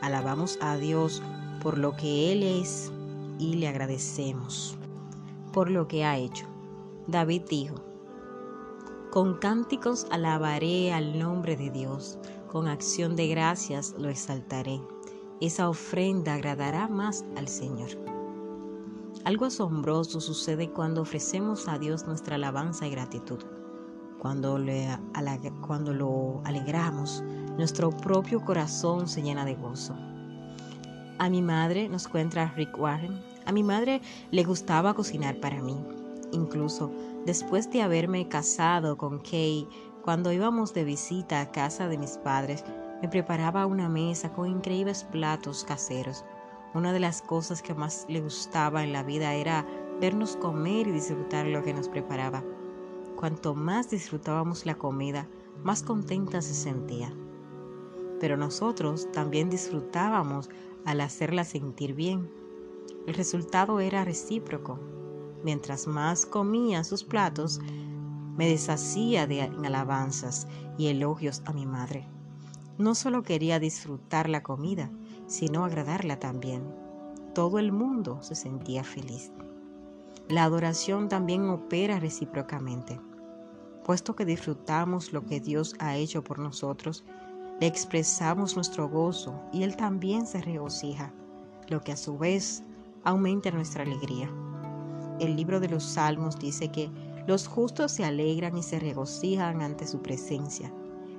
Alabamos 0.00 0.58
a 0.60 0.76
Dios 0.76 1.22
por 1.62 1.78
lo 1.78 1.96
que 1.96 2.32
Él 2.32 2.42
es 2.42 2.92
y 3.38 3.54
le 3.54 3.68
agradecemos 3.68 4.76
por 5.52 5.70
lo 5.70 5.86
que 5.86 6.04
ha 6.04 6.16
hecho. 6.16 6.46
David 7.06 7.42
dijo, 7.48 7.74
con 9.12 9.34
cánticos 9.34 10.06
alabaré 10.10 10.90
al 10.90 11.18
nombre 11.18 11.54
de 11.54 11.68
Dios, 11.68 12.18
con 12.50 12.66
acción 12.66 13.14
de 13.14 13.28
gracias 13.28 13.94
lo 13.98 14.08
exaltaré. 14.08 14.80
Esa 15.38 15.68
ofrenda 15.68 16.32
agradará 16.32 16.88
más 16.88 17.22
al 17.36 17.46
Señor. 17.46 17.90
Algo 19.26 19.44
asombroso 19.44 20.18
sucede 20.18 20.70
cuando 20.70 21.02
ofrecemos 21.02 21.68
a 21.68 21.78
Dios 21.78 22.06
nuestra 22.06 22.36
alabanza 22.36 22.86
y 22.86 22.90
gratitud. 22.90 23.40
Cuando, 24.18 24.56
le, 24.56 24.88
cuando 25.60 25.92
lo 25.92 26.40
alegramos, 26.46 27.22
nuestro 27.58 27.90
propio 27.90 28.42
corazón 28.42 29.08
se 29.08 29.20
llena 29.20 29.44
de 29.44 29.56
gozo. 29.56 29.94
A 31.18 31.28
mi 31.28 31.42
madre, 31.42 31.86
nos 31.90 32.08
cuenta 32.08 32.54
Rick 32.56 32.78
Warren, 32.78 33.20
a 33.44 33.52
mi 33.52 33.62
madre 33.62 34.00
le 34.30 34.42
gustaba 34.42 34.94
cocinar 34.94 35.38
para 35.38 35.60
mí. 35.60 35.76
Incluso 36.32 36.90
después 37.24 37.70
de 37.70 37.82
haberme 37.82 38.28
casado 38.28 38.96
con 38.96 39.18
Kay, 39.18 39.68
cuando 40.02 40.32
íbamos 40.32 40.74
de 40.74 40.84
visita 40.84 41.40
a 41.40 41.52
casa 41.52 41.88
de 41.88 41.98
mis 41.98 42.18
padres, 42.18 42.64
me 43.00 43.08
preparaba 43.08 43.66
una 43.66 43.88
mesa 43.88 44.32
con 44.32 44.48
increíbles 44.48 45.04
platos 45.04 45.64
caseros. 45.64 46.24
Una 46.74 46.92
de 46.92 47.00
las 47.00 47.22
cosas 47.22 47.62
que 47.62 47.74
más 47.74 48.06
le 48.08 48.20
gustaba 48.20 48.82
en 48.82 48.92
la 48.92 49.02
vida 49.02 49.34
era 49.34 49.66
vernos 50.00 50.36
comer 50.36 50.86
y 50.88 50.92
disfrutar 50.92 51.46
lo 51.46 51.62
que 51.62 51.74
nos 51.74 51.88
preparaba. 51.88 52.42
Cuanto 53.16 53.54
más 53.54 53.90
disfrutábamos 53.90 54.66
la 54.66 54.76
comida, 54.76 55.28
más 55.62 55.82
contenta 55.82 56.42
se 56.42 56.54
sentía. 56.54 57.12
Pero 58.18 58.36
nosotros 58.36 59.10
también 59.12 59.50
disfrutábamos 59.50 60.48
al 60.84 61.00
hacerla 61.00 61.44
sentir 61.44 61.94
bien. 61.94 62.30
El 63.06 63.14
resultado 63.14 63.80
era 63.80 64.04
recíproco. 64.04 64.78
Mientras 65.44 65.86
más 65.86 66.26
comía 66.26 66.84
sus 66.84 67.04
platos, 67.04 67.60
me 68.36 68.48
deshacía 68.48 69.26
de 69.26 69.42
alabanzas 69.42 70.46
y 70.78 70.88
elogios 70.88 71.42
a 71.44 71.52
mi 71.52 71.66
madre. 71.66 72.06
No 72.78 72.94
solo 72.94 73.22
quería 73.22 73.58
disfrutar 73.58 74.28
la 74.28 74.42
comida, 74.42 74.90
sino 75.26 75.64
agradarla 75.64 76.18
también. 76.18 76.62
Todo 77.34 77.58
el 77.58 77.72
mundo 77.72 78.22
se 78.22 78.34
sentía 78.34 78.84
feliz. 78.84 79.32
La 80.28 80.44
adoración 80.44 81.08
también 81.08 81.48
opera 81.50 81.98
recíprocamente. 81.98 83.00
Puesto 83.84 84.14
que 84.14 84.24
disfrutamos 84.24 85.12
lo 85.12 85.26
que 85.26 85.40
Dios 85.40 85.74
ha 85.78 85.96
hecho 85.96 86.22
por 86.22 86.38
nosotros, 86.38 87.04
le 87.60 87.66
expresamos 87.66 88.56
nuestro 88.56 88.88
gozo 88.88 89.40
y 89.52 89.62
Él 89.62 89.76
también 89.76 90.26
se 90.26 90.40
regocija, 90.40 91.12
lo 91.68 91.80
que 91.80 91.92
a 91.92 91.96
su 91.96 92.16
vez 92.16 92.62
aumenta 93.04 93.50
nuestra 93.50 93.82
alegría. 93.82 94.30
El 95.22 95.36
libro 95.36 95.60
de 95.60 95.68
los 95.68 95.84
Salmos 95.84 96.36
dice 96.36 96.72
que 96.72 96.90
los 97.28 97.46
justos 97.46 97.92
se 97.92 98.04
alegran 98.04 98.58
y 98.58 98.62
se 98.64 98.80
regocijan 98.80 99.62
ante 99.62 99.86
su 99.86 100.02
presencia, 100.02 100.74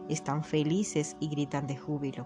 están 0.09 0.43
felices 0.43 1.15
y 1.21 1.29
gritan 1.29 1.67
de 1.67 1.77
júbilo. 1.77 2.25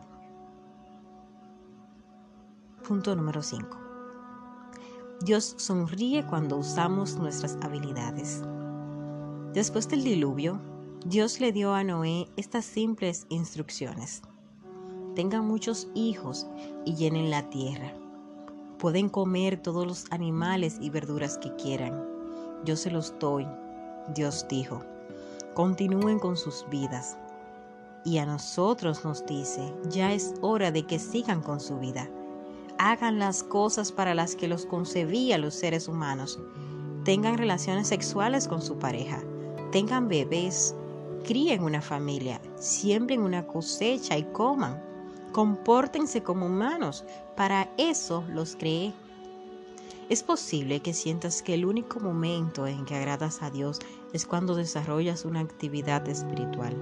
Punto 2.87 3.15
número 3.15 3.43
5. 3.43 3.67
Dios 5.23 5.53
sonríe 5.59 6.25
cuando 6.25 6.57
usamos 6.57 7.15
nuestras 7.17 7.59
habilidades. 7.61 8.41
Después 9.53 9.87
del 9.87 10.03
diluvio, 10.03 10.59
Dios 11.05 11.39
le 11.39 11.51
dio 11.51 11.75
a 11.75 11.83
Noé 11.83 12.27
estas 12.37 12.65
simples 12.65 13.27
instrucciones. 13.29 14.23
Tengan 15.13 15.45
muchos 15.45 15.89
hijos 15.93 16.47
y 16.85 16.95
llenen 16.95 17.29
la 17.29 17.47
tierra 17.51 17.93
Pueden 18.79 19.09
comer 19.09 19.57
todos 19.57 19.87
los 19.87 20.05
animales 20.11 20.77
y 20.79 20.91
verduras 20.91 21.39
que 21.39 21.55
quieran. 21.55 22.05
Yo 22.63 22.75
se 22.75 22.91
los 22.91 23.17
doy, 23.17 23.47
Dios 24.13 24.45
dijo. 24.47 24.83
Continúen 25.55 26.19
con 26.19 26.37
sus 26.37 26.63
vidas. 26.69 27.17
Y 28.05 28.19
a 28.19 28.27
nosotros 28.27 29.03
nos 29.03 29.25
dice, 29.25 29.73
ya 29.89 30.13
es 30.13 30.35
hora 30.41 30.71
de 30.71 30.85
que 30.85 30.99
sigan 30.99 31.41
con 31.41 31.59
su 31.59 31.79
vida. 31.79 32.07
Hagan 32.77 33.17
las 33.17 33.41
cosas 33.41 33.91
para 33.91 34.13
las 34.13 34.35
que 34.35 34.47
los 34.47 34.67
concebía 34.67 35.39
los 35.39 35.55
seres 35.55 35.87
humanos. 35.87 36.39
Tengan 37.03 37.39
relaciones 37.39 37.87
sexuales 37.87 38.47
con 38.47 38.61
su 38.61 38.77
pareja. 38.77 39.23
Tengan 39.71 40.07
bebés. 40.07 40.75
Críen 41.25 41.63
una 41.63 41.81
familia. 41.81 42.39
Siembren 42.57 43.23
una 43.23 43.47
cosecha 43.47 44.17
y 44.19 44.23
coman 44.25 44.86
Compórtense 45.37 46.23
como 46.23 46.47
humanos, 46.47 47.05
para 47.35 47.69
eso 47.77 48.23
los 48.27 48.55
creé. 48.55 48.91
Es 50.09 50.23
posible 50.23 50.79
que 50.79 50.95
sientas 50.95 51.43
que 51.43 51.53
el 51.53 51.67
único 51.67 51.99
momento 51.99 52.65
en 52.65 52.85
que 52.85 52.95
agradas 52.95 53.43
a 53.43 53.51
Dios 53.51 53.77
es 54.13 54.25
cuando 54.25 54.55
desarrollas 54.55 55.25
una 55.25 55.41
actividad 55.41 56.09
espiritual, 56.09 56.75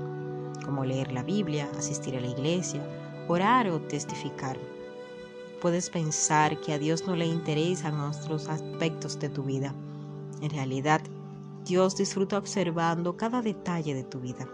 como 0.63 0.85
leer 0.85 1.11
la 1.11 1.21
Biblia, 1.21 1.69
asistir 1.77 2.15
a 2.15 2.21
la 2.21 2.27
iglesia, 2.27 2.81
orar 3.27 3.67
o 3.67 3.81
testificar. 3.81 4.57
Puedes 5.59 5.89
pensar 5.89 6.57
que 6.61 6.71
a 6.71 6.79
Dios 6.79 7.05
no 7.05 7.17
le 7.17 7.25
interesan 7.25 7.99
otros 7.99 8.47
aspectos 8.47 9.19
de 9.19 9.27
tu 9.27 9.43
vida. 9.43 9.75
En 10.41 10.49
realidad, 10.49 11.01
Dios 11.65 11.97
disfruta 11.97 12.37
observando 12.37 13.17
cada 13.17 13.41
detalle 13.41 13.93
de 13.93 14.05
tu 14.05 14.21
vida 14.21 14.47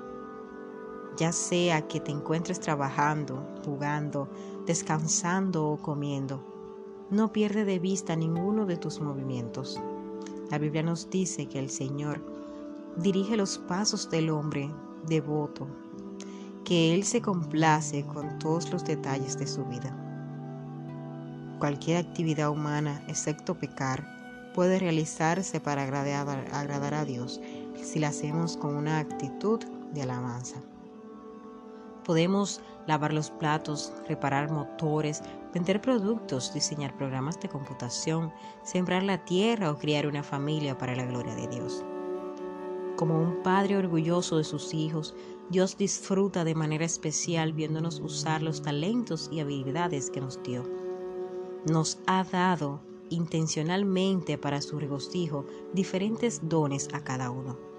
ya 1.21 1.31
sea 1.31 1.87
que 1.87 1.99
te 1.99 2.11
encuentres 2.11 2.59
trabajando, 2.59 3.47
jugando, 3.63 4.27
descansando 4.65 5.67
o 5.67 5.77
comiendo. 5.77 6.43
No 7.11 7.31
pierde 7.31 7.63
de 7.63 7.77
vista 7.77 8.15
ninguno 8.15 8.65
de 8.65 8.75
tus 8.75 8.99
movimientos. 8.99 9.79
La 10.49 10.57
Biblia 10.57 10.81
nos 10.81 11.11
dice 11.11 11.45
que 11.45 11.59
el 11.59 11.69
Señor 11.69 12.19
dirige 12.97 13.37
los 13.37 13.59
pasos 13.59 14.09
del 14.09 14.31
hombre 14.31 14.71
devoto, 15.05 15.67
que 16.65 16.95
Él 16.95 17.03
se 17.03 17.21
complace 17.21 18.03
con 18.03 18.39
todos 18.39 18.71
los 18.71 18.83
detalles 18.83 19.37
de 19.37 19.45
su 19.45 19.63
vida. 19.65 19.95
Cualquier 21.59 21.97
actividad 21.97 22.49
humana, 22.49 23.05
excepto 23.07 23.53
pecar, 23.53 24.51
puede 24.55 24.79
realizarse 24.79 25.59
para 25.59 25.83
agradar, 25.83 26.47
agradar 26.51 26.95
a 26.95 27.05
Dios 27.05 27.39
si 27.79 27.99
la 27.99 28.07
hacemos 28.07 28.57
con 28.57 28.75
una 28.75 28.97
actitud 28.97 29.59
de 29.93 30.01
alabanza. 30.01 30.63
Podemos 32.03 32.61
lavar 32.87 33.13
los 33.13 33.29
platos, 33.29 33.93
reparar 34.07 34.51
motores, 34.51 35.21
vender 35.53 35.81
productos, 35.81 36.53
diseñar 36.53 36.95
programas 36.97 37.39
de 37.39 37.49
computación, 37.49 38.31
sembrar 38.63 39.03
la 39.03 39.23
tierra 39.23 39.71
o 39.71 39.77
criar 39.77 40.07
una 40.07 40.23
familia 40.23 40.77
para 40.77 40.95
la 40.95 41.05
gloria 41.05 41.35
de 41.35 41.47
Dios. 41.47 41.83
Como 42.95 43.19
un 43.19 43.41
padre 43.43 43.77
orgulloso 43.77 44.37
de 44.37 44.43
sus 44.43 44.73
hijos, 44.73 45.15
Dios 45.49 45.77
disfruta 45.77 46.43
de 46.43 46.55
manera 46.55 46.85
especial 46.85 47.53
viéndonos 47.53 47.99
usar 47.99 48.41
los 48.41 48.61
talentos 48.61 49.29
y 49.31 49.39
habilidades 49.39 50.09
que 50.09 50.21
nos 50.21 50.41
dio. 50.43 50.63
Nos 51.65 51.99
ha 52.07 52.23
dado 52.23 52.79
intencionalmente 53.09 54.37
para 54.37 54.61
su 54.61 54.79
regocijo 54.79 55.45
diferentes 55.73 56.47
dones 56.47 56.89
a 56.93 57.03
cada 57.03 57.29
uno. 57.29 57.70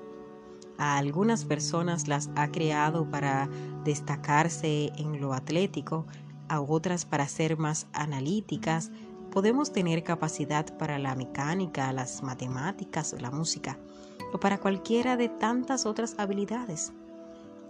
A 0.82 0.98
algunas 0.98 1.44
personas 1.44 2.08
las 2.08 2.28
ha 2.34 2.50
creado 2.50 3.08
para 3.08 3.48
destacarse 3.84 4.90
en 4.96 5.20
lo 5.20 5.32
atlético, 5.32 6.08
a 6.48 6.60
otras 6.60 7.04
para 7.04 7.28
ser 7.28 7.56
más 7.56 7.86
analíticas. 7.92 8.90
Podemos 9.30 9.72
tener 9.72 10.02
capacidad 10.02 10.76
para 10.78 10.98
la 10.98 11.14
mecánica, 11.14 11.92
las 11.92 12.24
matemáticas 12.24 13.14
la 13.20 13.30
música, 13.30 13.78
o 14.32 14.40
para 14.40 14.58
cualquiera 14.58 15.16
de 15.16 15.28
tantas 15.28 15.86
otras 15.86 16.16
habilidades. 16.18 16.92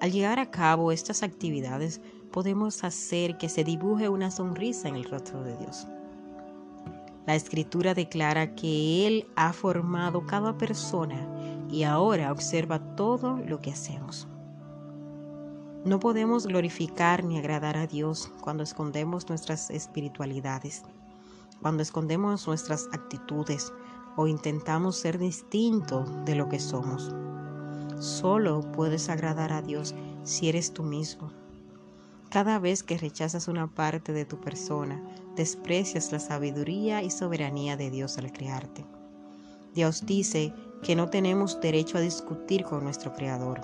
Al 0.01 0.11
llevar 0.11 0.39
a 0.39 0.51
cabo 0.51 0.91
estas 0.91 1.23
actividades, 1.23 2.01
podemos 2.31 2.83
hacer 2.83 3.37
que 3.37 3.51
se 3.51 3.63
dibuje 3.63 4.09
una 4.09 4.31
sonrisa 4.31 4.89
en 4.89 4.97
el 4.97 5.05
rostro 5.05 5.43
de 5.43 5.55
Dios. 5.59 5.87
La 7.27 7.35
escritura 7.35 7.93
declara 7.93 8.55
que 8.55 9.07
Él 9.07 9.27
ha 9.37 9.53
formado 9.53 10.27
cada 10.27 10.57
persona 10.57 11.29
y 11.73 11.85
ahora 11.85 12.31
observa 12.31 12.95
todo 12.95 13.39
lo 13.39 13.61
que 13.61 13.73
hacemos. 13.73 14.29
No 15.85 15.99
podemos 15.99 16.47
glorificar 16.47 17.25
ni 17.25 17.39
agradar 17.39 17.77
a 17.77 17.89
Dios 17.89 18.31
cuando 18.41 18.63
escondemos 18.63 19.29
nuestras 19.29 19.71
espiritualidades, 19.71 20.83
cuando 21.61 21.83
escondemos 21.83 22.47
nuestras 22.47 22.89
actitudes 22.93 23.73
o 24.17 24.29
intentamos 24.29 24.97
ser 24.97 25.19
distintos 25.19 26.09
de 26.27 26.37
lo 26.37 26.49
que 26.49 26.61
somos. 26.61 27.13
Solo 27.99 28.61
puedes 28.73 29.09
agradar 29.09 29.53
a 29.53 29.63
Dios 29.63 29.95
si 30.23 30.51
eres 30.51 30.73
tú 30.73 30.83
mismo. 30.83 31.33
Cada 32.29 32.59
vez 32.59 32.83
que 32.83 32.99
rechazas 32.99 33.49
una 33.49 33.67
parte 33.67 34.13
de 34.13 34.25
tu 34.25 34.41
persona, 34.41 35.03
desprecias 35.37 36.13
la 36.13 36.21
sabiduría 36.21 37.03
y 37.03 37.11
soberanía 37.11 37.77
de 37.77 37.91
Dios 37.91 38.19
al 38.19 38.31
crearte. 38.31 38.85
Dios 39.75 40.05
dice 40.05 40.53
que 40.83 40.95
no 40.95 41.09
tenemos 41.09 41.61
derecho 41.61 41.97
a 41.97 42.03
discutir 42.03 42.65
con 42.65 42.85
nuestro 42.85 43.13
Creador. 43.15 43.61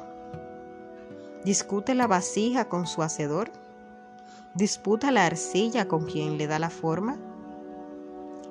¿Discute 1.44 1.94
la 1.94 2.06
vasija 2.06 2.68
con 2.68 2.86
su 2.86 3.02
hacedor? 3.02 3.50
¿Disputa 4.54 5.10
la 5.10 5.26
arcilla 5.26 5.86
con 5.86 6.06
quien 6.06 6.38
le 6.38 6.46
da 6.46 6.58
la 6.58 6.70
forma? 6.70 7.18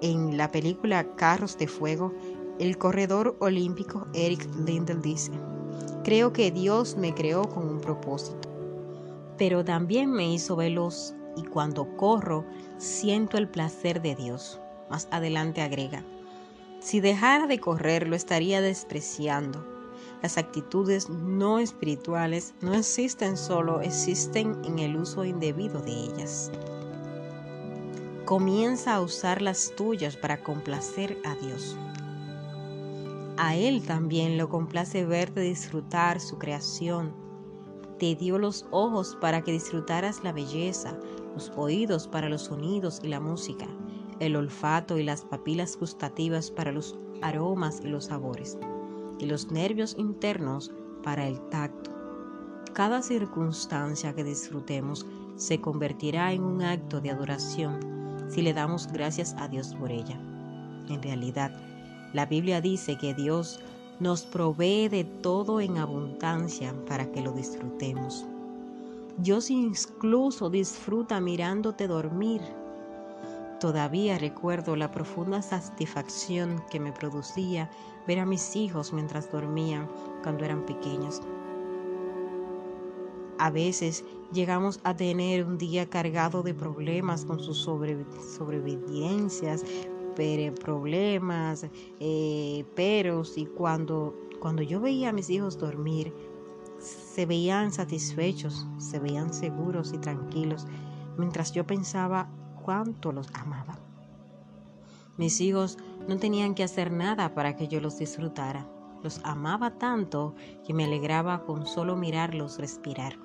En 0.01 0.37
la 0.37 0.51
película 0.51 1.15
Carros 1.15 1.57
de 1.57 1.67
Fuego, 1.67 2.13
el 2.59 2.77
corredor 2.77 3.35
olímpico 3.39 4.05
Eric 4.13 4.47
Lindell 4.65 5.01
dice, 5.01 5.31
Creo 6.03 6.33
que 6.33 6.51
Dios 6.51 6.96
me 6.96 7.13
creó 7.13 7.50
con 7.50 7.67
un 7.67 7.81
propósito, 7.81 8.50
pero 9.37 9.65
también 9.65 10.11
me 10.11 10.31
hizo 10.31 10.55
veloz 10.55 11.15
y 11.35 11.43
cuando 11.43 11.98
corro 11.98 12.46
siento 12.77 13.37
el 13.37 13.50
placer 13.50 14.01
de 14.01 14.15
Dios. 14.15 14.61
Más 14.89 15.07
adelante 15.11 15.61
agrega, 15.61 16.03
si 16.79 17.00
dejara 17.00 17.48
de 17.48 17.59
correr 17.59 18.07
lo 18.07 18.16
estaría 18.16 18.61
despreciando. 18.61 19.66
Las 20.22 20.37
actitudes 20.37 21.09
no 21.09 21.59
espirituales 21.59 22.53
no 22.61 22.74
existen 22.74 23.37
solo, 23.37 23.81
existen 23.81 24.57
en 24.66 24.79
el 24.79 24.98
uso 24.98 25.25
indebido 25.25 25.81
de 25.81 25.92
ellas. 25.92 26.51
Comienza 28.25 28.96
a 28.96 29.01
usar 29.01 29.42
las 29.42 29.74
tuyas 29.75 30.18
para 30.18 30.44
complacer 30.44 31.18
a 31.24 31.35
Dios. 31.35 31.77
A 33.37 33.55
Él 33.55 33.83
también 33.85 34.37
lo 34.37 34.50
complace 34.50 35.05
verte 35.05 35.42
disfrutar 35.42 36.20
su 36.20 36.40
creación. 36.40 37.13
Te 38.00 38.16
dio 38.16 38.40
los 38.40 38.66
ojos 38.72 39.16
para 39.22 39.44
que 39.44 39.51
disfrutaras 39.51 40.24
la 40.24 40.33
belleza, 40.33 40.98
los 41.35 41.51
oídos 41.55 42.07
para 42.07 42.29
los 42.29 42.42
sonidos 42.42 43.00
y 43.03 43.07
la 43.07 43.20
música, 43.20 43.68
el 44.20 44.36
olfato 44.36 44.98
y 44.98 45.03
las 45.03 45.24
papilas 45.24 45.77
gustativas 45.77 46.51
para 46.51 46.72
los 46.72 46.96
aromas 47.22 47.82
y 47.84 47.88
los 47.88 48.06
sabores, 48.06 48.58
y 49.20 49.25
los 49.25 49.51
nervios 49.51 49.96
internos 49.98 50.72
para 51.03 51.27
el 51.27 51.40
tacto. 51.50 51.92
Cada 52.74 53.01
circunstancia 53.01 54.14
que 54.14 54.24
disfrutemos 54.24 55.06
se 55.36 55.62
convertirá 55.62 56.34
en 56.34 56.44
un 56.44 56.62
acto 56.62 57.01
de 57.01 57.12
adoración 57.12 57.80
si 58.30 58.42
le 58.42 58.53
damos 58.53 58.88
gracias 58.92 59.36
a 59.40 59.48
Dios 59.48 59.74
por 59.75 59.92
ella. 59.92 60.20
En 60.90 61.01
realidad, 61.01 61.51
la 62.14 62.25
Biblia 62.25 62.62
dice 62.62 62.98
que 62.98 63.14
Dios 63.14 63.60
nos 64.00 64.24
provee 64.24 64.90
de 64.90 65.03
todo 65.03 65.60
en 65.60 65.77
abundancia 65.77 66.74
para 66.88 67.12
que 67.12 67.22
lo 67.22 67.32
disfrutemos. 67.32 68.25
Dios 69.18 69.50
incluso 69.50 70.50
disfruta 70.50 71.20
mirándote 71.20 71.88
dormir. 71.88 72.42
Todavía 73.59 74.20
recuerdo 74.20 74.75
la 74.75 74.91
profunda 74.91 75.41
satisfacción 75.41 76.63
que 76.70 76.79
me 76.79 76.91
producía 76.91 77.72
ver 78.07 78.20
a 78.20 78.25
mis 78.25 78.55
hijos 78.55 78.93
mientras 78.93 79.31
dormían 79.31 79.89
cuando 80.22 80.46
eran 80.46 80.63
pequeños. 80.65 81.22
A 83.39 83.50
veces 83.50 84.05
llegamos 84.31 84.79
a 84.83 84.96
tener 84.96 85.43
un 85.43 85.57
día 85.57 85.89
cargado 85.89 86.43
de 86.43 86.53
problemas 86.53 87.25
con 87.25 87.39
sus 87.39 87.57
sobrevivencias, 87.57 89.65
problemas, 90.63 91.65
eh, 92.00 92.65
peros 92.75 93.37
y 93.37 93.46
cuando, 93.46 94.15
cuando 94.39 94.61
yo 94.61 94.79
veía 94.79 95.09
a 95.09 95.13
mis 95.13 95.29
hijos 95.31 95.57
dormir, 95.57 96.13
se 96.79 97.25
veían 97.25 97.72
satisfechos, 97.72 98.67
se 98.77 99.00
veían 99.00 99.33
seguros 99.33 99.93
y 99.93 99.98
tranquilos, 99.98 100.67
mientras 101.17 101.51
yo 101.51 101.65
pensaba 101.65 102.29
cuánto 102.68 103.14
los 103.14 103.30
amaba. 103.34 103.80
Mis 105.16 105.40
hijos 105.40 105.77
no 106.06 106.18
tenían 106.18 106.53
que 106.53 106.66
hacer 106.66 106.92
nada 106.92 107.34
para 107.34 107.56
que 107.56 107.70
yo 107.70 107.80
los 107.80 107.98
disfrutara. 107.98 108.68
Los 109.01 109.22
amaba 109.24 109.77
tanto 109.77 110.36
que 110.66 110.74
me 110.74 110.84
alegraba 110.84 111.46
con 111.46 111.66
solo 111.66 111.96
mirarlos 111.96 112.60
respirar. 112.60 113.18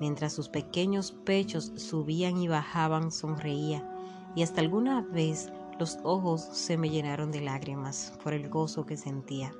Mientras 0.00 0.32
sus 0.32 0.48
pequeños 0.48 1.12
pechos 1.12 1.70
subían 1.76 2.36
y 2.38 2.48
bajaban, 2.48 3.12
sonreía 3.12 3.88
y 4.34 4.42
hasta 4.42 4.60
alguna 4.60 5.02
vez 5.02 5.52
los 5.78 6.00
ojos 6.02 6.40
se 6.40 6.76
me 6.76 6.90
llenaron 6.90 7.30
de 7.30 7.40
lágrimas 7.40 8.18
por 8.24 8.34
el 8.34 8.48
gozo 8.48 8.84
que 8.84 8.96
sentía. 8.96 9.54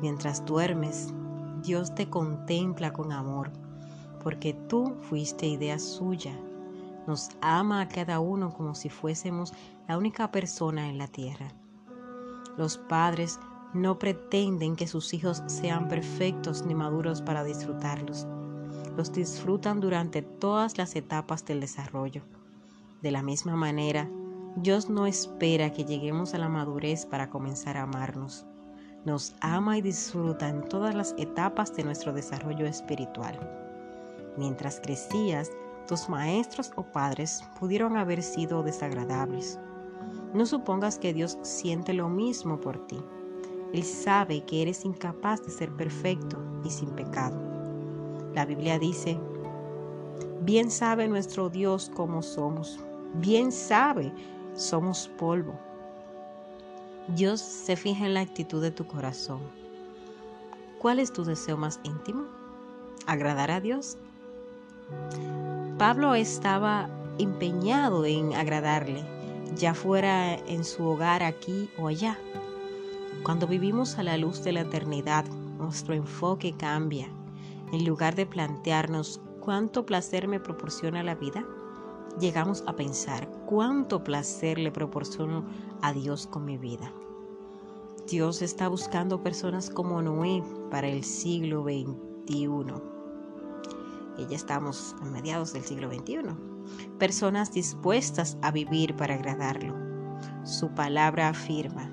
Mientras 0.00 0.46
duermes, 0.46 1.12
Dios 1.62 1.94
te 1.94 2.08
contempla 2.08 2.94
con 2.94 3.12
amor, 3.12 3.50
porque 4.22 4.54
tú 4.54 4.94
fuiste 5.10 5.46
idea 5.46 5.78
suya. 5.78 6.40
Nos 7.06 7.30
ama 7.40 7.80
a 7.80 7.88
cada 7.88 8.20
uno 8.20 8.52
como 8.52 8.74
si 8.74 8.88
fuésemos 8.88 9.52
la 9.88 9.96
única 9.96 10.30
persona 10.30 10.88
en 10.88 10.98
la 10.98 11.06
tierra. 11.06 11.52
Los 12.56 12.78
padres 12.78 13.38
no 13.74 13.98
pretenden 13.98 14.76
que 14.76 14.86
sus 14.86 15.12
hijos 15.14 15.42
sean 15.46 15.88
perfectos 15.88 16.64
ni 16.64 16.74
maduros 16.74 17.22
para 17.22 17.44
disfrutarlos. 17.44 18.26
Los 18.96 19.12
disfrutan 19.12 19.80
durante 19.80 20.22
todas 20.22 20.78
las 20.78 20.96
etapas 20.96 21.44
del 21.44 21.60
desarrollo. 21.60 22.22
De 23.02 23.10
la 23.10 23.22
misma 23.22 23.54
manera, 23.54 24.08
Dios 24.56 24.88
no 24.88 25.06
espera 25.06 25.70
que 25.70 25.84
lleguemos 25.84 26.32
a 26.32 26.38
la 26.38 26.48
madurez 26.48 27.04
para 27.04 27.28
comenzar 27.28 27.76
a 27.76 27.82
amarnos. 27.82 28.46
Nos 29.04 29.34
ama 29.40 29.76
y 29.76 29.82
disfruta 29.82 30.48
en 30.48 30.66
todas 30.66 30.94
las 30.94 31.14
etapas 31.18 31.76
de 31.76 31.84
nuestro 31.84 32.14
desarrollo 32.14 32.66
espiritual. 32.66 33.38
Mientras 34.38 34.80
crecías, 34.80 35.50
tus 35.86 36.08
maestros 36.08 36.72
o 36.76 36.82
padres 36.82 37.44
pudieron 37.58 37.96
haber 37.96 38.22
sido 38.22 38.62
desagradables. 38.62 39.58
No 40.34 40.44
supongas 40.44 40.98
que 40.98 41.14
Dios 41.14 41.38
siente 41.42 41.94
lo 41.94 42.08
mismo 42.08 42.60
por 42.60 42.86
ti. 42.86 42.98
Él 43.72 43.84
sabe 43.84 44.44
que 44.44 44.62
eres 44.62 44.84
incapaz 44.84 45.44
de 45.44 45.50
ser 45.50 45.70
perfecto 45.72 46.38
y 46.64 46.70
sin 46.70 46.90
pecado. 46.90 47.40
La 48.34 48.44
Biblia 48.44 48.78
dice, 48.78 49.18
bien 50.42 50.70
sabe 50.70 51.08
nuestro 51.08 51.48
Dios 51.48 51.90
cómo 51.94 52.22
somos, 52.22 52.78
bien 53.14 53.50
sabe 53.52 54.12
somos 54.54 55.08
polvo. 55.18 55.54
Dios 57.08 57.40
se 57.40 57.76
fija 57.76 58.06
en 58.06 58.14
la 58.14 58.20
actitud 58.20 58.60
de 58.60 58.72
tu 58.72 58.86
corazón. 58.86 59.40
¿Cuál 60.78 60.98
es 60.98 61.12
tu 61.12 61.24
deseo 61.24 61.56
más 61.56 61.80
íntimo? 61.84 62.24
¿Agradar 63.06 63.50
a 63.50 63.60
Dios 63.60 63.96
Pablo 65.78 66.14
estaba 66.14 66.88
empeñado 67.18 68.06
en 68.06 68.32
agradarle, 68.32 69.04
ya 69.56 69.74
fuera 69.74 70.34
en 70.34 70.64
su 70.64 70.86
hogar 70.86 71.22
aquí 71.22 71.68
o 71.76 71.88
allá. 71.88 72.18
Cuando 73.22 73.46
vivimos 73.46 73.98
a 73.98 74.02
la 74.02 74.16
luz 74.16 74.42
de 74.42 74.52
la 74.52 74.62
eternidad, 74.62 75.26
nuestro 75.58 75.92
enfoque 75.92 76.54
cambia. 76.56 77.08
En 77.72 77.84
lugar 77.84 78.14
de 78.14 78.24
plantearnos 78.24 79.20
cuánto 79.40 79.84
placer 79.84 80.28
me 80.28 80.40
proporciona 80.40 81.02
la 81.02 81.14
vida, 81.14 81.44
llegamos 82.18 82.64
a 82.66 82.74
pensar 82.74 83.28
cuánto 83.44 84.02
placer 84.02 84.56
le 84.56 84.72
proporciono 84.72 85.44
a 85.82 85.92
Dios 85.92 86.26
con 86.26 86.46
mi 86.46 86.56
vida. 86.56 86.90
Dios 88.08 88.40
está 88.40 88.68
buscando 88.68 89.22
personas 89.22 89.68
como 89.68 90.00
Noé 90.00 90.42
para 90.70 90.88
el 90.88 91.04
siglo 91.04 91.64
XXI. 91.64 92.95
Ya 94.18 94.36
estamos 94.36 94.96
a 95.00 95.04
mediados 95.04 95.52
del 95.52 95.62
siglo 95.62 95.88
XXI. 95.90 96.34
Personas 96.98 97.52
dispuestas 97.52 98.38
a 98.42 98.50
vivir 98.50 98.96
para 98.96 99.14
agradarlo. 99.14 99.74
Su 100.44 100.70
palabra 100.70 101.28
afirma, 101.28 101.90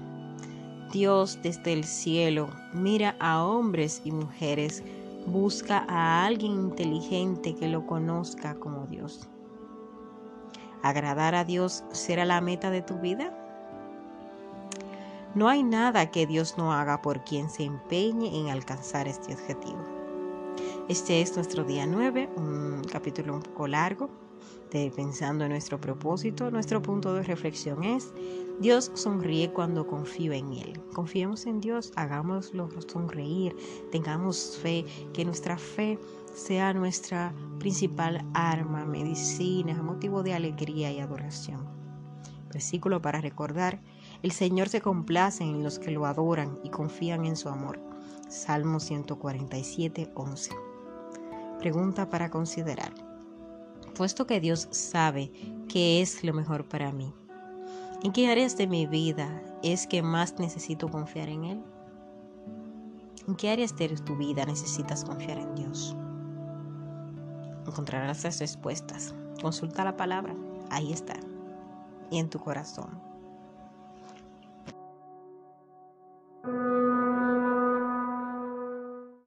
Dios 0.92 1.40
desde 1.42 1.74
el 1.74 1.84
cielo 1.84 2.50
mira 2.74 3.16
a 3.20 3.44
hombres 3.44 4.02
y 4.06 4.12
mujeres, 4.12 4.84
busca 5.26 5.86
a 5.88 6.26
alguien 6.26 6.54
inteligente 6.54 7.56
que 7.56 7.68
lo 7.68 7.86
conozca 7.86 8.56
como 8.56 8.86
Dios. 8.88 9.28
¿Agradar 10.82 11.36
a 11.36 11.46
Dios 11.46 11.84
será 11.92 12.26
la 12.26 12.42
meta 12.42 12.70
de 12.70 12.82
tu 12.82 13.00
vida? 13.00 13.38
No 15.36 15.50
hay 15.50 15.64
nada 15.64 16.12
que 16.12 16.28
Dios 16.28 16.58
no 16.58 16.74
haga 16.74 17.02
por 17.02 17.24
quien 17.24 17.50
se 17.50 17.64
empeñe 17.64 18.40
en 18.40 18.50
alcanzar 18.50 19.08
este 19.08 19.34
objetivo. 19.34 19.93
Este 20.90 21.22
es 21.22 21.34
nuestro 21.38 21.64
día 21.64 21.88
9, 21.88 22.30
un 22.36 22.82
capítulo 22.92 23.36
un 23.36 23.42
poco 23.42 23.68
largo, 23.68 24.10
de 24.70 24.92
pensando 24.94 25.46
en 25.46 25.52
nuestro 25.52 25.80
propósito. 25.80 26.52
Nuestro 26.52 26.82
punto 26.82 27.14
de 27.14 27.24
reflexión 27.24 27.86
es, 27.86 28.14
Dios 28.60 28.92
sonríe 28.94 29.54
cuando 29.54 29.88
confío 29.88 30.34
en 30.34 30.52
Él. 30.52 30.82
Confiemos 30.94 31.46
en 31.46 31.62
Dios, 31.62 31.94
hagámoslo 31.96 32.70
sonreír, 32.86 33.56
tengamos 33.94 34.60
fe, 34.62 34.84
que 35.14 35.24
nuestra 35.24 35.58
fe 35.58 35.98
sea 36.36 36.74
nuestra 36.74 37.34
principal 37.60 38.26
arma, 38.34 38.84
medicina, 38.84 39.82
motivo 39.82 40.22
de 40.22 40.34
alegría 40.34 40.92
y 40.92 41.00
adoración. 41.00 41.66
Versículo 42.52 43.02
para 43.02 43.22
recordar 43.22 43.82
el 44.22 44.34
Señor 44.34 44.68
se 44.68 44.82
complace 44.82 45.46
en 45.46 45.64
los 45.64 45.80
que 45.80 45.92
lo 45.92 46.06
adoran 46.06 46.60
y 46.62 46.70
confían 46.70 47.24
en 47.24 47.38
su 47.38 47.48
amor. 47.48 47.80
Salmo 48.28 48.82
147, 48.82 50.12
11 50.14 50.73
pregunta 51.64 52.10
para 52.10 52.30
considerar, 52.30 52.92
puesto 53.96 54.28
que 54.28 54.42
Dios 54.42 54.68
sabe 54.72 55.32
qué 55.70 56.02
es 56.02 56.22
lo 56.22 56.34
mejor 56.34 56.68
para 56.68 56.92
mí. 56.92 57.14
¿En 58.04 58.12
qué 58.12 58.30
áreas 58.30 58.58
de 58.58 58.68
mi 58.68 58.86
vida 58.86 59.42
es 59.64 59.88
que 59.88 60.02
más 60.04 60.38
necesito 60.40 60.90
confiar 60.90 61.30
en 61.30 61.46
Él? 61.46 61.64
¿En 63.30 63.36
qué 63.36 63.50
áreas 63.50 63.78
de 63.78 63.88
tu 63.88 64.18
vida 64.18 64.46
necesitas 64.46 65.06
confiar 65.06 65.38
en 65.38 65.56
Dios? 65.56 65.96
Encontrarás 67.66 68.26
las 68.26 68.40
respuestas. 68.42 69.16
Consulta 69.42 69.86
la 69.86 69.96
palabra, 69.96 70.36
ahí 70.70 70.92
está, 70.92 71.16
y 72.12 72.20
en 72.20 72.30
tu 72.30 72.40
corazón. 72.40 72.90